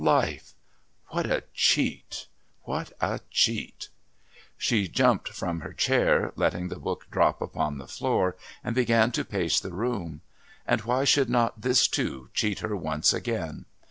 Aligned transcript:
Life! 0.03 0.55
What 1.09 1.27
a 1.27 1.43
cheat! 1.53 2.25
What 2.63 2.91
a 3.01 3.19
cheat! 3.29 3.89
She 4.57 4.87
jumped 4.87 5.29
from 5.29 5.59
her 5.59 5.73
chair, 5.73 6.33
letting 6.35 6.69
the 6.69 6.79
book 6.79 7.05
drop 7.11 7.39
upon 7.39 7.77
the 7.77 7.85
floor, 7.85 8.35
and 8.63 8.73
began 8.73 9.11
to 9.11 9.23
pace 9.23 9.59
the 9.59 9.69
room. 9.71 10.21
And 10.65 10.81
why 10.81 11.03
should 11.03 11.29
not 11.29 11.61
this, 11.61 11.87
too, 11.87 12.31
cheat 12.33 12.61
her 12.61 12.75
once 12.75 13.13
again? 13.13 13.65